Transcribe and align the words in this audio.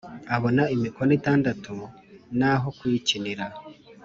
abona 0.35 0.63
imikono 0.75 1.11
itandatu 1.19 1.73
naho 2.39 2.67
kuyikinira 2.77 3.45